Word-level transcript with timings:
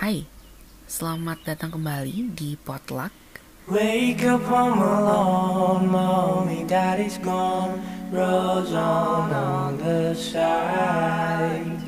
Hai, 0.00 0.24
selamat 0.88 1.44
datang 1.44 1.76
kembali 1.76 2.32
di 2.32 2.56
Potluck. 2.56 3.12
Wake 3.68 4.24
up 4.24 4.40
home 4.48 4.80
alone, 4.80 5.84
mommy, 5.92 6.64
daddy's 6.64 7.20
gone. 7.20 7.76
Rose 8.08 8.72
on 8.72 9.28
on 9.28 9.76
the 9.76 10.16
side. 10.16 11.84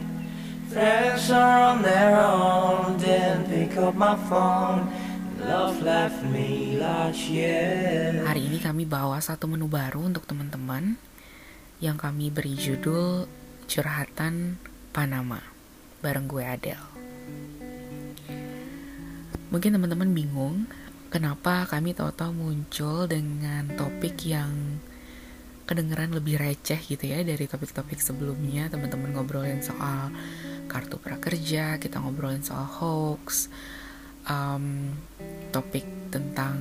Friends 0.69 1.33
are 1.33 1.73
on 1.73 1.81
their 1.81 2.13
own, 2.21 3.01
didn't 3.01 3.49
pick 3.49 3.81
up 3.81 3.97
my 3.97 4.13
phone. 4.29 4.93
Love 5.41 5.81
left 5.81 6.21
me 6.29 6.77
last 6.77 7.33
year. 7.33 8.29
Hari 8.29 8.45
ini 8.45 8.61
kami 8.61 8.85
bawa 8.85 9.25
satu 9.25 9.49
menu 9.49 9.73
baru 9.73 10.05
untuk 10.05 10.29
teman-teman 10.29 11.01
yang 11.81 11.97
kami 11.97 12.29
beri 12.29 12.61
judul 12.61 13.25
Curhatan 13.73 14.61
Panama 14.93 15.41
bareng 16.05 16.29
gue 16.29 16.45
Adele. 16.45 17.02
Mungkin 19.53 19.77
teman-teman 19.77 20.17
bingung 20.17 20.65
kenapa 21.13 21.69
kami 21.69 21.93
tahu-tahu 21.93 22.33
muncul 22.33 23.05
dengan 23.05 23.69
topik 23.77 24.25
yang 24.25 24.81
kedengeran 25.69 26.17
lebih 26.17 26.41
receh 26.41 26.81
gitu 26.81 27.13
ya 27.13 27.21
dari 27.21 27.45
topik-topik 27.45 28.01
sebelumnya. 28.01 28.73
Teman-teman 28.73 29.13
ngobrolin 29.13 29.61
soal 29.61 30.09
kartu 30.73 30.97
prakerja 30.97 31.77
kita 31.77 32.01
ngobrolin 32.01 32.41
soal 32.41 32.65
hoax 32.65 33.53
um, 34.25 34.97
topik 35.53 35.85
tentang 36.09 36.57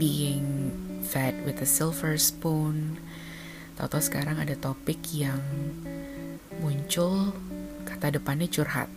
being 0.00 0.72
fed 1.04 1.36
with 1.44 1.60
a 1.60 1.68
silver 1.68 2.16
spoon. 2.16 2.96
Tahu-tahu 3.76 4.00
sekarang 4.00 4.40
ada 4.40 4.56
topik 4.56 5.04
yang 5.12 5.44
muncul 6.64 7.36
kata 7.84 8.16
depannya 8.16 8.48
curhat 8.48 8.88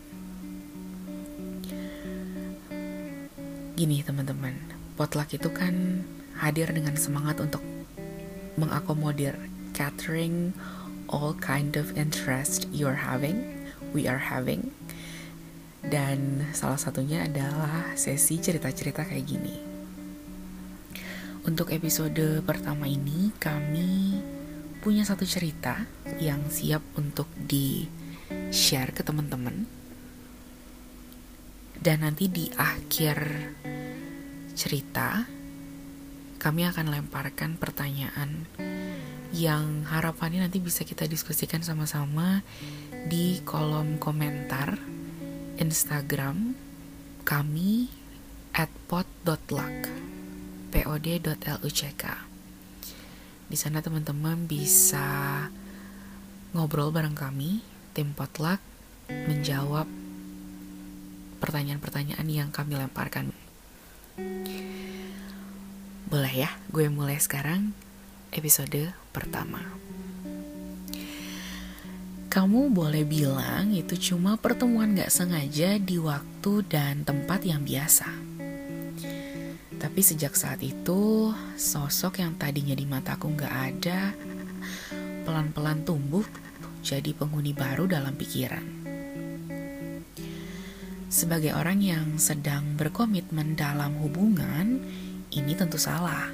gini 3.74 4.06
teman-teman 4.06 4.54
potluck 4.96 5.30
itu 5.34 5.50
kan 5.50 6.06
hadir 6.38 6.70
dengan 6.70 6.94
semangat 6.98 7.42
untuk 7.42 7.62
mengakomodir 8.58 9.38
catering 9.74 10.54
all 11.10 11.34
kind 11.42 11.78
of 11.78 11.94
interest 11.98 12.70
you're 12.70 13.06
having 13.06 13.66
we 13.94 14.06
are 14.06 14.30
having 14.30 14.70
dan 15.84 16.48
salah 16.56 16.80
satunya 16.80 17.28
adalah 17.28 17.92
sesi 18.00 18.40
cerita-cerita 18.40 19.04
kayak 19.04 19.28
gini. 19.28 19.56
Untuk 21.44 21.76
episode 21.76 22.40
pertama 22.48 22.88
ini 22.88 23.36
kami 23.36 24.16
punya 24.80 25.04
satu 25.04 25.28
cerita 25.28 25.84
yang 26.24 26.48
siap 26.48 26.80
untuk 26.96 27.28
di 27.36 27.84
share 28.48 28.96
ke 28.96 29.04
teman-teman. 29.04 29.83
Dan 31.80 32.06
nanti 32.06 32.30
di 32.30 32.50
akhir 32.54 33.18
cerita 34.54 35.26
kami 36.44 36.68
akan 36.68 36.92
lemparkan 36.92 37.56
pertanyaan 37.56 38.46
yang 39.34 39.82
harapannya 39.90 40.46
nanti 40.46 40.62
bisa 40.62 40.86
kita 40.86 41.10
diskusikan 41.10 41.66
sama-sama 41.66 42.46
di 43.10 43.42
kolom 43.42 43.98
komentar 43.98 44.78
Instagram 45.58 46.54
kami 47.26 47.90
at 48.54 48.70
pod.luck 48.86 49.90
pod.luck 50.70 52.04
di 53.50 53.58
sana 53.58 53.82
teman-teman 53.82 54.46
bisa 54.46 55.48
ngobrol 56.54 56.94
bareng 56.94 57.18
kami 57.18 57.66
tim 57.98 58.14
potluck 58.14 58.62
menjawab 59.10 60.03
pertanyaan-pertanyaan 61.44 62.24
yang 62.32 62.50
kami 62.56 62.80
lemparkan 62.80 63.36
boleh 66.08 66.34
ya 66.48 66.50
gue 66.72 66.88
mulai 66.88 67.20
sekarang 67.20 67.76
episode 68.32 68.96
pertama 69.12 69.60
kamu 72.32 72.72
boleh 72.72 73.04
bilang 73.04 73.76
itu 73.76 73.94
cuma 74.00 74.40
pertemuan 74.40 74.96
gak 74.96 75.12
sengaja 75.12 75.78
di 75.78 76.02
waktu 76.02 76.66
dan 76.66 77.06
tempat 77.06 77.46
yang 77.46 77.62
biasa. 77.62 78.10
Tapi 79.78 80.02
sejak 80.02 80.34
saat 80.34 80.58
itu, 80.66 81.30
sosok 81.54 82.26
yang 82.26 82.34
tadinya 82.34 82.74
di 82.74 82.90
mataku 82.90 83.30
gak 83.38 83.54
ada, 83.54 84.18
pelan-pelan 85.30 85.86
tumbuh 85.86 86.26
jadi 86.82 87.14
penghuni 87.14 87.54
baru 87.54 87.86
dalam 87.86 88.18
pikiran. 88.18 88.83
Sebagai 91.14 91.54
orang 91.54 91.78
yang 91.86 92.18
sedang 92.18 92.74
berkomitmen 92.74 93.54
dalam 93.54 93.94
hubungan, 94.02 94.82
ini 95.30 95.54
tentu 95.54 95.78
salah. 95.78 96.34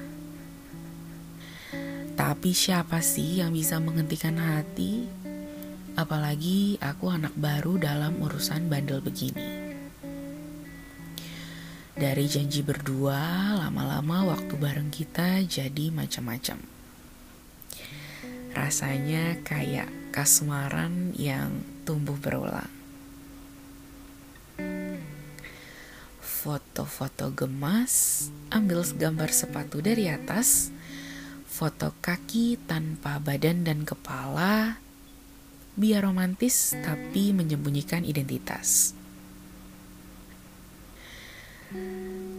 Tapi 2.16 2.56
siapa 2.56 3.04
sih 3.04 3.44
yang 3.44 3.52
bisa 3.52 3.76
menghentikan 3.76 4.40
hati 4.40 5.20
Apalagi 6.00 6.80
aku 6.80 7.12
anak 7.12 7.36
baru 7.36 7.76
dalam 7.76 8.24
urusan 8.24 8.72
bandel 8.72 9.04
begini. 9.04 9.68
Dari 11.92 12.24
janji 12.24 12.64
berdua, 12.64 13.52
lama-lama 13.60 14.32
waktu 14.32 14.56
bareng 14.56 14.88
kita 14.88 15.44
jadi 15.44 15.92
macam-macam. 15.92 16.56
Rasanya 18.56 19.44
kayak 19.44 19.92
kasmaran 20.14 21.12
yang 21.20 21.60
tumbuh 21.84 22.16
berulang. 22.16 22.79
Foto-foto 26.40 27.36
gemas, 27.36 28.24
ambil 28.48 28.80
gambar 28.80 29.28
sepatu 29.28 29.84
dari 29.84 30.08
atas, 30.08 30.72
foto 31.44 31.92
kaki 32.00 32.56
tanpa 32.64 33.20
badan 33.20 33.60
dan 33.60 33.84
kepala, 33.84 34.80
biar 35.76 36.08
romantis 36.08 36.72
tapi 36.80 37.36
menyembunyikan 37.36 38.08
identitas. 38.08 38.96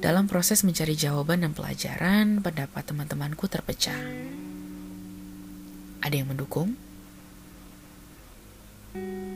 Dalam 0.01 0.25
proses 0.25 0.65
mencari 0.65 0.97
jawaban 0.97 1.45
dan 1.45 1.53
pelajaran, 1.53 2.41
pendapat 2.41 2.81
teman-temanku 2.81 3.45
terpecah. 3.45 4.01
Ada 6.01 6.15
yang 6.17 6.33
mendukung, 6.33 6.73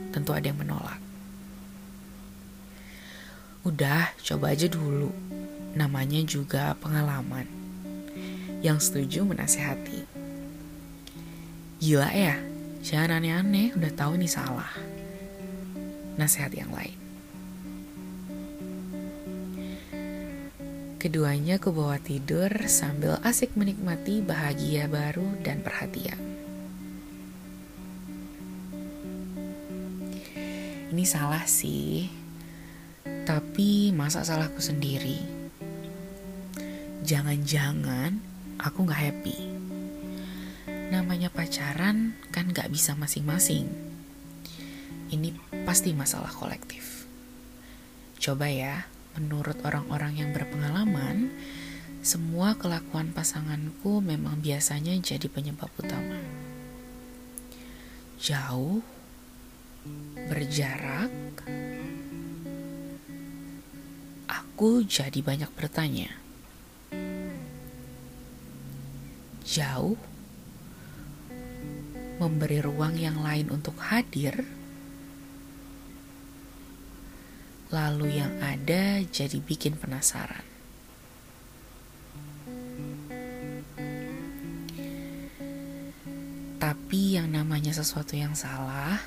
tentu 0.09 0.33
ada 0.33 0.49
yang 0.49 0.57
menolak. 0.57 1.14
Udah, 3.65 4.13
coba 4.21 4.53
aja 4.53 4.69
dulu. 4.69 5.09
Namanya 5.73 6.21
juga 6.23 6.77
pengalaman. 6.77 7.49
Yang 8.61 8.87
setuju 8.93 9.25
menasehati. 9.25 10.05
Gila 11.81 12.09
ya, 12.13 12.37
Jangan 12.85 13.17
aneh-aneh, 13.17 13.73
udah 13.73 13.89
tahu 13.97 14.13
ini 14.13 14.29
salah. 14.29 14.69
Nasihat 16.21 16.53
yang 16.53 16.69
lain. 16.69 16.93
Keduanya 21.01 21.57
ke 21.57 21.73
bawah 21.73 21.97
tidur 21.97 22.53
sambil 22.69 23.17
asik 23.25 23.57
menikmati 23.57 24.21
bahagia 24.21 24.85
baru 24.85 25.25
dan 25.41 25.65
perhatian. 25.65 26.21
Ini 30.93 31.03
salah 31.09 31.49
sih, 31.49 32.05
tapi 33.25 33.89
masa 33.89 34.21
salahku 34.21 34.61
sendiri? 34.61 35.19
Jangan-jangan 37.01 38.21
aku 38.61 38.85
gak 38.85 39.01
happy 39.01 39.55
namanya 40.85 41.33
pacaran 41.33 42.13
kan 42.29 42.53
gak 42.53 42.69
bisa 42.69 42.93
masing-masing. 42.93 43.65
Ini 45.09 45.33
pasti 45.65 45.93
masalah 45.97 46.29
kolektif. 46.29 47.09
Coba 48.21 48.49
ya, 48.49 48.85
menurut 49.17 49.57
orang-orang 49.65 50.21
yang 50.21 50.29
berpengalaman, 50.33 51.33
semua 52.05 52.53
kelakuan 52.57 53.13
pasanganku 53.13 54.01
memang 54.01 54.41
biasanya 54.41 54.93
jadi 55.01 55.25
penyebab 55.25 55.69
utama. 55.77 56.21
Jauh, 58.21 58.81
berjarak, 60.29 61.11
aku 64.29 64.85
jadi 64.85 65.19
banyak 65.21 65.51
bertanya. 65.53 66.09
Jauh, 69.45 69.97
memberi 72.17 72.59
ruang 72.63 72.97
yang 72.97 73.21
lain 73.21 73.53
untuk 73.53 73.77
hadir, 73.77 74.41
lalu 77.69 78.17
yang 78.17 78.33
ada 78.41 79.03
jadi 79.05 79.37
bikin 79.43 79.77
penasaran. 79.77 80.43
Tapi 86.57 87.19
yang 87.19 87.29
namanya 87.29 87.75
sesuatu 87.77 88.17
yang 88.17 88.33
salah, 88.33 88.97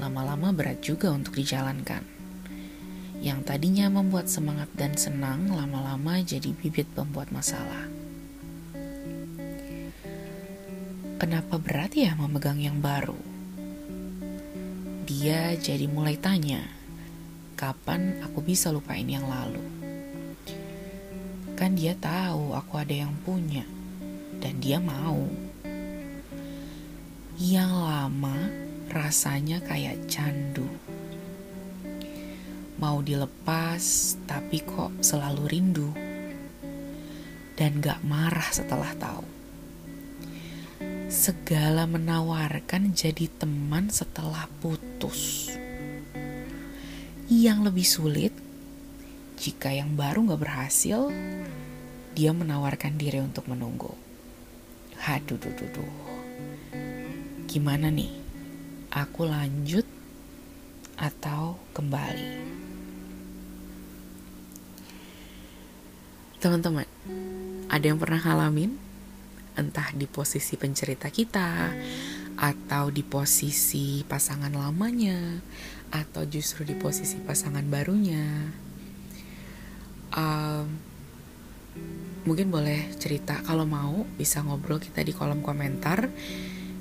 lama-lama 0.00 0.56
berat 0.56 0.80
juga 0.80 1.12
untuk 1.12 1.36
dijalankan. 1.36 2.21
Yang 3.22 3.46
tadinya 3.46 3.86
membuat 3.86 4.26
semangat 4.26 4.66
dan 4.74 4.98
senang, 4.98 5.46
lama-lama 5.46 6.18
jadi 6.26 6.50
bibit 6.58 6.90
pembuat 6.90 7.30
masalah. 7.30 7.86
Kenapa 11.22 11.54
berat 11.62 11.94
ya 11.94 12.18
memegang 12.18 12.58
yang 12.58 12.82
baru? 12.82 13.14
Dia 15.06 15.54
jadi 15.54 15.86
mulai 15.86 16.18
tanya, 16.18 16.66
kapan 17.54 18.18
aku 18.26 18.42
bisa 18.42 18.74
lupain 18.74 19.06
yang 19.06 19.30
lalu? 19.30 19.62
Kan 21.54 21.78
dia 21.78 21.94
tahu 21.94 22.58
aku 22.58 22.74
ada 22.74 23.06
yang 23.06 23.14
punya, 23.22 23.62
dan 24.42 24.58
dia 24.58 24.82
mau. 24.82 25.30
Yang 27.38 27.70
lama 27.70 28.50
rasanya 28.90 29.62
kayak 29.62 30.10
candu. 30.10 30.66
Mau 32.80 33.04
dilepas, 33.04 34.16
tapi 34.24 34.64
kok 34.64 35.04
selalu 35.04 35.42
rindu. 35.48 35.90
Dan 37.52 37.84
gak 37.84 38.00
marah 38.06 38.48
setelah 38.48 38.92
tahu. 38.96 39.26
Segala 41.12 41.84
menawarkan 41.84 42.96
jadi 42.96 43.28
teman 43.28 43.92
setelah 43.92 44.48
putus. 44.64 45.52
Yang 47.28 47.58
lebih 47.68 47.86
sulit, 47.86 48.34
jika 49.36 49.68
yang 49.68 49.92
baru 49.92 50.32
gak 50.32 50.40
berhasil, 50.40 51.12
dia 52.16 52.32
menawarkan 52.32 52.96
diri 52.96 53.20
untuk 53.20 53.44
menunggu. 53.48 53.92
Haduh, 55.02 55.36
duh, 55.36 55.52
duh, 55.52 55.70
duh. 55.76 55.96
Gimana 57.50 57.92
nih? 57.92 58.12
Aku 58.92 59.28
lanjut 59.28 59.84
atau 60.96 61.58
kembali? 61.72 62.30
Teman-teman, 66.42 66.88
ada 67.70 67.84
yang 67.86 68.02
pernah 68.02 68.18
ngalamin? 68.18 68.74
Entah 69.54 69.94
di 69.94 70.10
posisi 70.10 70.58
pencerita 70.58 71.06
kita, 71.12 71.70
atau 72.34 72.90
di 72.90 73.04
posisi 73.06 74.02
pasangan 74.02 74.50
lamanya, 74.50 75.38
atau 75.92 76.24
justru 76.26 76.64
di 76.64 76.74
posisi 76.74 77.20
pasangan 77.20 77.62
barunya. 77.68 78.48
Um, 80.12 80.66
mungkin 82.24 82.48
boleh 82.50 82.90
cerita 82.96 83.40
kalau 83.42 83.68
mau 83.68 84.04
bisa 84.18 84.42
ngobrol 84.42 84.78
kita 84.80 85.02
di 85.02 85.14
kolom 85.14 85.42
komentar 85.42 86.10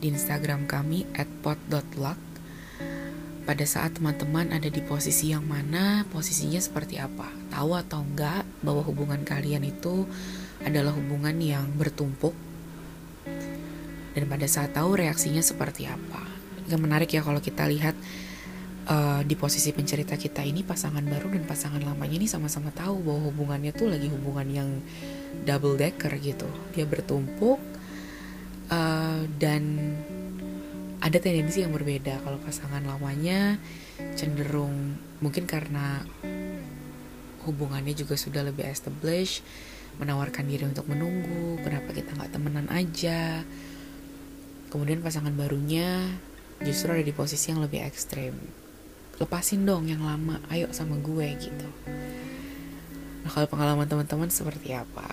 di 0.02 0.10
Instagram 0.10 0.66
kami 0.66 1.06
@pot.luck 1.46 2.31
pada 3.52 3.68
saat 3.68 4.00
teman-teman 4.00 4.48
ada 4.56 4.72
di 4.72 4.80
posisi 4.80 5.36
yang 5.36 5.44
mana, 5.44 6.08
posisinya 6.08 6.64
seperti 6.64 6.96
apa. 7.04 7.28
Tahu 7.52 7.76
atau 7.76 8.00
enggak 8.00 8.48
bahwa 8.64 8.80
hubungan 8.88 9.28
kalian 9.28 9.68
itu 9.68 10.08
adalah 10.64 10.96
hubungan 10.96 11.36
yang 11.36 11.68
bertumpuk. 11.76 12.32
Dan 14.16 14.24
pada 14.32 14.48
saat 14.48 14.72
tahu 14.72 14.96
reaksinya 14.96 15.44
seperti 15.44 15.84
apa. 15.84 16.24
Yang 16.72 16.80
menarik 16.80 17.12
ya 17.12 17.20
kalau 17.28 17.44
kita 17.44 17.68
lihat 17.68 17.92
uh, 18.88 19.20
di 19.28 19.36
posisi 19.36 19.76
pencerita 19.76 20.16
kita 20.16 20.48
ini 20.48 20.64
pasangan 20.64 21.04
baru 21.04 21.36
dan 21.36 21.44
pasangan 21.44 21.84
lamanya 21.84 22.24
ini 22.24 22.32
sama-sama 22.32 22.72
tahu 22.72 23.04
bahwa 23.04 23.36
hubungannya 23.36 23.76
tuh 23.76 23.92
lagi 23.92 24.08
hubungan 24.08 24.48
yang 24.48 24.70
double 25.44 25.76
decker 25.76 26.16
gitu. 26.24 26.48
Dia 26.72 26.88
bertumpuk 26.88 27.60
uh, 28.72 29.28
dan 29.36 29.92
ada 31.02 31.18
tendensi 31.18 31.66
yang 31.66 31.74
berbeda. 31.74 32.22
Kalau 32.22 32.38
pasangan 32.46 32.86
lamanya 32.86 33.58
cenderung 34.14 35.02
mungkin 35.18 35.50
karena 35.50 36.06
hubungannya 37.42 37.98
juga 37.98 38.14
sudah 38.14 38.46
lebih 38.46 38.70
established 38.70 39.42
menawarkan 39.98 40.46
diri 40.46 40.64
untuk 40.70 40.86
menunggu 40.88 41.58
kenapa 41.66 41.90
kita 41.92 42.14
nggak 42.14 42.32
temenan 42.32 42.70
aja. 42.70 43.42
Kemudian 44.70 45.02
pasangan 45.04 45.34
barunya 45.34 46.06
justru 46.62 46.94
ada 46.94 47.04
di 47.04 47.12
posisi 47.12 47.52
yang 47.52 47.66
lebih 47.66 47.82
ekstrim. 47.82 48.38
Lepasin 49.18 49.66
dong 49.66 49.90
yang 49.90 50.06
lama 50.06 50.40
ayo 50.54 50.70
sama 50.72 50.96
gue 51.02 51.28
gitu. 51.42 51.70
Nah 53.26 53.30
kalau 53.30 53.50
pengalaman 53.50 53.90
teman-teman 53.90 54.30
seperti 54.30 54.78
apa? 54.78 55.10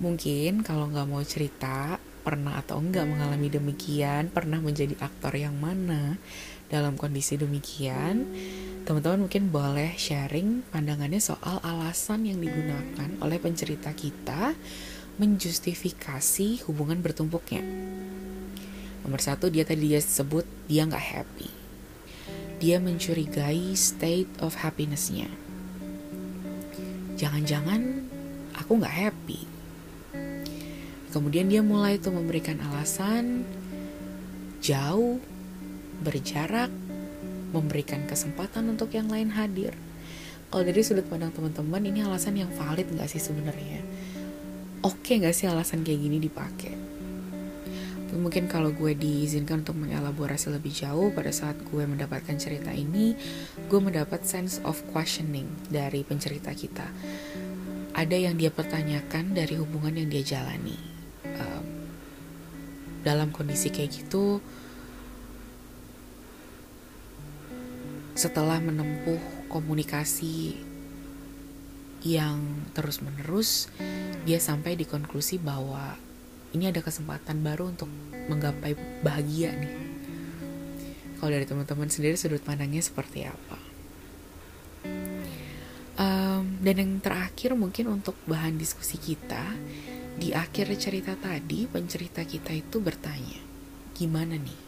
Mungkin 0.00 0.64
kalau 0.64 0.88
nggak 0.88 1.06
mau 1.06 1.20
cerita 1.22 2.00
pernah 2.20 2.60
atau 2.60 2.78
enggak 2.78 3.08
mengalami 3.08 3.48
demikian, 3.48 4.28
pernah 4.30 4.60
menjadi 4.60 4.94
aktor 5.00 5.34
yang 5.34 5.56
mana 5.56 6.20
dalam 6.70 6.94
kondisi 6.94 7.34
demikian, 7.34 8.28
teman-teman 8.86 9.26
mungkin 9.26 9.50
boleh 9.50 9.98
sharing 9.98 10.62
pandangannya 10.70 11.18
soal 11.18 11.58
alasan 11.60 12.28
yang 12.30 12.38
digunakan 12.38 13.10
oleh 13.18 13.42
pencerita 13.42 13.90
kita 13.90 14.54
menjustifikasi 15.18 16.64
hubungan 16.70 17.02
bertumpuknya. 17.02 17.60
Nomor 19.02 19.20
satu, 19.20 19.50
dia 19.50 19.66
tadi 19.66 19.90
dia 19.90 20.00
sebut 20.00 20.46
dia 20.70 20.86
nggak 20.86 21.06
happy. 21.18 21.50
Dia 22.60 22.76
mencurigai 22.78 23.72
state 23.74 24.30
of 24.44 24.54
happinessnya. 24.60 25.28
Jangan-jangan 27.16 28.08
aku 28.56 28.80
nggak 28.80 28.96
happy 28.96 29.59
Kemudian 31.10 31.50
dia 31.50 31.58
mulai 31.58 31.98
tuh 31.98 32.14
memberikan 32.14 32.62
alasan 32.70 33.42
jauh, 34.62 35.18
berjarak, 36.06 36.70
memberikan 37.50 38.06
kesempatan 38.06 38.70
untuk 38.70 38.94
yang 38.94 39.10
lain 39.10 39.34
hadir. 39.34 39.74
Kalau 40.54 40.62
dari 40.62 40.82
sudut 40.86 41.02
pandang 41.10 41.34
teman-teman, 41.34 41.82
ini 41.82 42.06
alasan 42.06 42.38
yang 42.38 42.50
valid 42.54 42.86
nggak 42.94 43.10
sih 43.10 43.18
sebenarnya? 43.18 43.82
Oke 44.86 45.18
nggak 45.18 45.34
sih 45.34 45.50
alasan 45.50 45.82
kayak 45.82 45.98
gini 45.98 46.22
dipakai? 46.22 46.74
Mungkin 48.14 48.46
kalau 48.46 48.70
gue 48.70 48.94
diizinkan 48.94 49.66
untuk 49.66 49.82
mengelaborasi 49.82 50.50
lebih 50.50 50.74
jauh 50.74 51.10
pada 51.14 51.30
saat 51.34 51.58
gue 51.58 51.82
mendapatkan 51.86 52.38
cerita 52.38 52.70
ini, 52.70 53.18
gue 53.66 53.80
mendapat 53.82 54.22
sense 54.26 54.62
of 54.62 54.78
questioning 54.94 55.46
dari 55.70 56.06
pencerita 56.06 56.54
kita. 56.54 56.86
Ada 57.98 58.30
yang 58.30 58.38
dia 58.38 58.54
pertanyakan 58.54 59.34
dari 59.34 59.58
hubungan 59.58 59.94
yang 59.94 60.10
dia 60.10 60.22
jalani 60.22 60.99
dalam 63.00 63.32
kondisi 63.32 63.72
kayak 63.72 63.90
gitu 64.04 64.40
setelah 68.20 68.60
menempuh 68.60 69.48
komunikasi 69.48 70.60
yang 72.04 72.40
terus-menerus 72.76 73.72
dia 74.24 74.36
sampai 74.36 74.76
di 74.76 74.84
konklusi 74.84 75.40
bahwa 75.40 75.96
ini 76.52 76.68
ada 76.68 76.84
kesempatan 76.84 77.40
baru 77.40 77.72
untuk 77.72 77.88
menggapai 78.28 78.74
bahagia 79.00 79.54
nih. 79.54 79.74
Kalau 81.20 81.30
dari 81.30 81.44
teman-teman 81.44 81.88
sendiri 81.92 82.16
sudut 82.16 82.40
pandangnya 82.42 82.80
seperti 82.80 83.28
apa? 83.28 83.58
Um, 86.00 86.56
dan 86.64 86.80
yang 86.80 86.92
terakhir 87.04 87.52
mungkin 87.52 88.00
untuk 88.00 88.16
bahan 88.24 88.56
diskusi 88.56 88.96
kita 88.96 89.52
di 90.20 90.36
akhir 90.36 90.68
cerita 90.76 91.16
tadi, 91.16 91.64
pencerita 91.64 92.20
kita 92.28 92.52
itu 92.52 92.76
bertanya, 92.76 93.40
gimana 93.96 94.36
nih? 94.36 94.60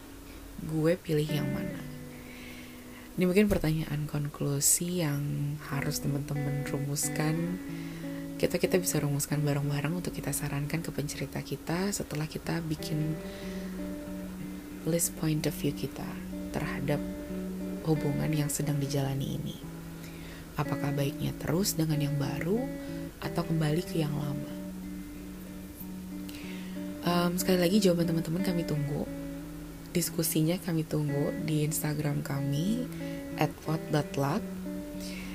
Gue 0.65 0.97
pilih 0.97 1.29
yang 1.29 1.45
mana? 1.45 1.77
Ini 3.13 3.29
mungkin 3.29 3.45
pertanyaan 3.45 4.09
konklusi 4.09 5.05
yang 5.05 5.21
harus 5.69 6.01
teman-teman 6.01 6.65
rumuskan. 6.65 7.61
Kita 8.41 8.57
kita 8.57 8.81
bisa 8.81 8.97
rumuskan 8.97 9.45
bareng-bareng 9.45 9.93
untuk 9.93 10.17
kita 10.17 10.33
sarankan 10.33 10.81
ke 10.81 10.89
pencerita 10.89 11.45
kita 11.45 11.93
setelah 11.93 12.25
kita 12.25 12.57
bikin 12.65 13.13
list 14.89 15.13
point 15.21 15.45
of 15.45 15.53
view 15.53 15.69
kita 15.69 16.09
terhadap 16.49 16.97
hubungan 17.85 18.33
yang 18.33 18.49
sedang 18.49 18.81
dijalani 18.81 19.37
ini. 19.37 19.57
Apakah 20.57 20.89
baiknya 20.97 21.29
terus 21.37 21.77
dengan 21.77 22.01
yang 22.01 22.17
baru 22.17 22.57
atau 23.21 23.45
kembali 23.45 23.85
ke 23.85 24.01
yang 24.01 24.17
lama? 24.17 24.62
Um, 27.03 27.35
sekali 27.35 27.59
lagi 27.59 27.83
jawaban 27.83 28.07
teman-teman 28.07 28.47
kami 28.47 28.63
tunggu. 28.63 29.03
Diskusinya 29.91 30.55
kami 30.63 30.87
tunggu 30.87 31.35
di 31.43 31.67
Instagram 31.67 32.23
kami 32.23 32.87
@what.luck. 33.67 34.39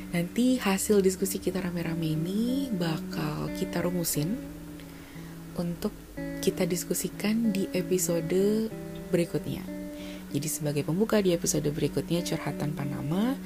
Nanti 0.08 0.56
hasil 0.56 1.04
diskusi 1.04 1.36
kita 1.36 1.60
rame-rame 1.60 2.16
ini 2.16 2.72
bakal 2.72 3.52
kita 3.60 3.84
rumusin 3.84 4.32
untuk 5.60 5.92
kita 6.40 6.64
diskusikan 6.64 7.52
di 7.52 7.68
episode 7.76 8.72
berikutnya. 9.12 9.60
Jadi 10.32 10.48
sebagai 10.48 10.88
pembuka 10.88 11.20
di 11.20 11.36
episode 11.36 11.68
berikutnya 11.68 12.24
curhatan 12.24 12.72
Panama, 12.72 13.36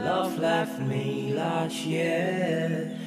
Love 0.04 0.40
left 0.40 0.80
me 0.80 1.32
last 1.32 1.86
year. 1.86 3.01